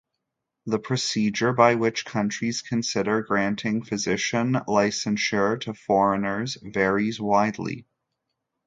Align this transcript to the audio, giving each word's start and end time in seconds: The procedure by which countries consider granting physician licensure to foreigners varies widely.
The 0.65 0.79
procedure 0.79 1.53
by 1.53 1.75
which 1.75 2.05
countries 2.05 2.63
consider 2.63 3.21
granting 3.21 3.83
physician 3.83 4.53
licensure 4.67 5.61
to 5.61 5.75
foreigners 5.75 6.57
varies 6.59 7.21
widely. 7.21 7.85